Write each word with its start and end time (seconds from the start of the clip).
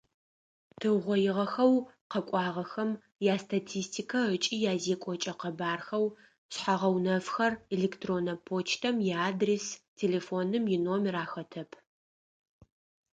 Тыугъоигъэхэу 0.79 1.73
къэкӏуагъэхэм 2.11 2.89
ястатистикэ 3.33 4.19
ыкӏи 4.35 4.55
язекӏокӏэ 4.73 5.33
къэбархэу 5.39 6.05
шъхьэ-гъэунэфхэр: 6.53 7.53
электроннэ 7.75 8.33
почтэм 8.47 8.95
иадрес, 9.09 9.65
телефоным 9.99 10.63
иномер 10.75 11.15
ахэтэп. 11.23 11.71